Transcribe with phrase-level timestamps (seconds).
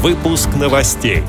[0.00, 1.24] Выпуск новостей.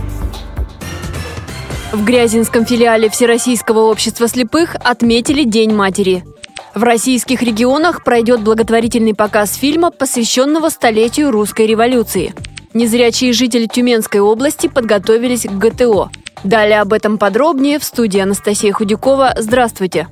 [1.91, 6.23] В Грязинском филиале Всероссийского общества слепых отметили День матери.
[6.75, 12.35] В российских регионах пройдет благотворительный показ фильма, посвященного столетию русской революции.
[12.75, 16.11] Незрячие жители Тюменской области подготовились к ГТО.
[16.43, 19.33] Далее об этом подробнее в студии Анастасия Худякова.
[19.39, 20.09] Здравствуйте!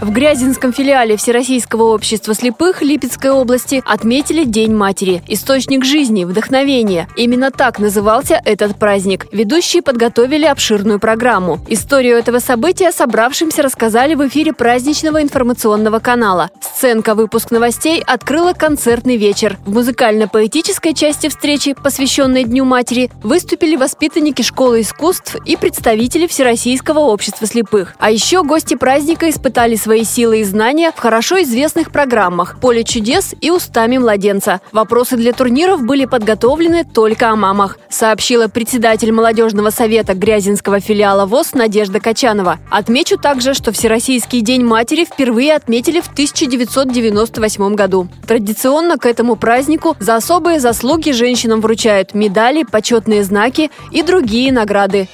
[0.00, 5.22] В Грязинском филиале Всероссийского общества слепых Липецкой области отметили День матери.
[5.28, 7.08] Источник жизни, вдохновения.
[7.16, 9.26] Именно так назывался этот праздник.
[9.32, 11.60] Ведущие подготовили обширную программу.
[11.68, 16.50] Историю этого события собравшимся рассказали в эфире праздничного информационного канала.
[16.60, 19.58] Сценка выпуск новостей открыла концертный вечер.
[19.64, 27.46] В музыкально-поэтической части встречи, посвященной Дню матери, выступили воспитанники школы искусств и представители Всероссийского общества
[27.46, 27.94] слепых.
[27.98, 33.34] А еще гости праздника испытали свои силы и знания в хорошо известных программах «Поле чудес»
[33.42, 34.62] и «Устами младенца».
[34.72, 41.52] Вопросы для турниров были подготовлены только о мамах, сообщила председатель молодежного совета Грязинского филиала ВОЗ
[41.52, 42.58] Надежда Качанова.
[42.70, 48.08] Отмечу также, что Всероссийский день матери впервые отметили в 1998 году.
[48.26, 55.08] Традиционно к этому празднику за особые заслуги женщинам вручают медали, почетные знаки и другие награды.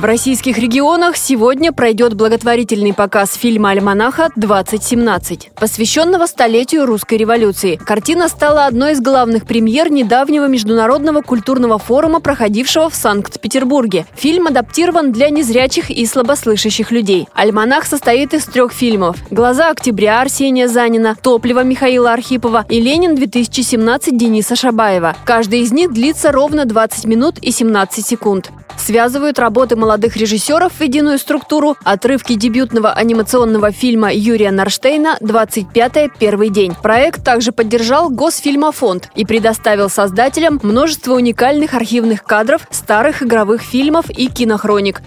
[0.00, 7.76] В российских регионах сегодня пройдет благотворительный показ фильма «Альманаха-2017», посвященного столетию русской революции.
[7.76, 14.06] Картина стала одной из главных премьер недавнего международного культурного форума, проходившего в Санкт-Петербурге.
[14.14, 17.28] Фильм адаптирован для незрячих и слабослышащих людей.
[17.34, 24.56] «Альманах» состоит из трех фильмов «Глаза октября» Арсения Занина, «Топливо» Михаила Архипова и «Ленин-2017» Дениса
[24.56, 25.14] Шабаева.
[25.26, 30.80] Каждый из них длится ровно 20 минут и 17 секунд связывают работы молодых режиссеров в
[30.80, 36.74] единую структуру, отрывки дебютного анимационного фильма Юрия Нарштейна «25 первый день».
[36.82, 44.28] Проект также поддержал Госфильмофонд и предоставил создателям множество уникальных архивных кадров старых игровых фильмов и
[44.28, 45.02] кинохроник.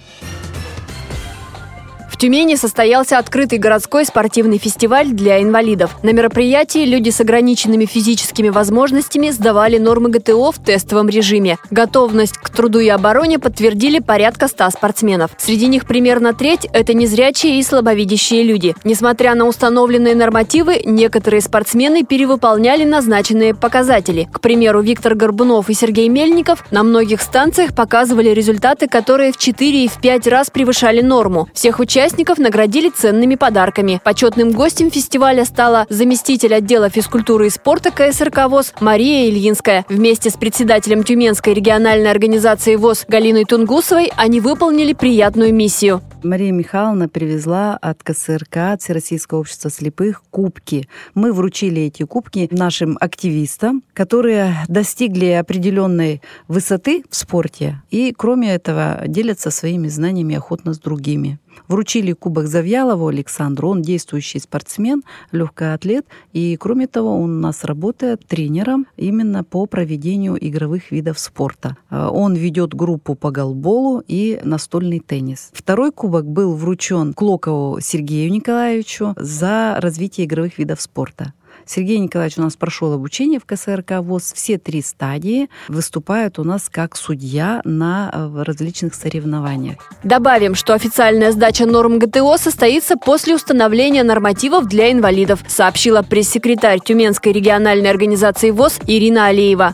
[2.24, 5.98] Тюмени состоялся открытый городской спортивный фестиваль для инвалидов.
[6.04, 11.58] На мероприятии люди с ограниченными физическими возможностями сдавали нормы ГТО в тестовом режиме.
[11.70, 15.32] Готовность к труду и обороне подтвердили порядка 100 спортсменов.
[15.38, 18.74] Среди них примерно треть– это незрячие и слабовидящие люди.
[18.86, 24.30] Несмотря на установленные нормативы, некоторые спортсмены перевыполняли назначенные показатели.
[24.32, 29.84] К примеру, Виктор Горбунов и Сергей Мельников на многих станциях показывали результаты, которые в 4
[29.84, 31.50] и в 5 раз превышали норму.
[31.54, 34.00] Всех участников участников наградили ценными подарками.
[34.04, 39.84] Почетным гостем фестиваля стала заместитель отдела физкультуры и спорта КСРК ВОЗ Мария Ильинская.
[39.90, 46.02] Вместе с председателем Тюменской региональной организации ВОЗ Галиной Тунгусовой они выполнили приятную миссию.
[46.24, 50.88] Мария Михайловна привезла от КСРК, от Всероссийского общества слепых, кубки.
[51.16, 59.02] Мы вручили эти кубки нашим активистам, которые достигли определенной высоты в спорте и, кроме этого,
[59.06, 61.40] делятся своими знаниями охотно с другими.
[61.68, 63.70] Вручили кубок Завьялову Александру.
[63.70, 66.06] Он действующий спортсмен, легкоатлет.
[66.34, 71.78] И, кроме того, он у нас работает тренером именно по проведению игровых видов спорта.
[71.90, 75.50] А, он ведет группу по голболу и настольный теннис.
[75.54, 81.34] Второй кубок был вручен Клокову Сергею Николаевичу за развитие игровых видов спорта.
[81.66, 84.34] Сергей Николаевич у нас прошел обучение в КСРК ВОЗ.
[84.36, 89.78] Все три стадии выступают у нас как судья на э, различных соревнованиях.
[90.04, 97.32] Добавим, что официальная сдача норм ГТО состоится после установления нормативов для инвалидов, сообщила пресс-секретарь Тюменской
[97.32, 99.74] региональной организации ВОЗ Ирина Алиева.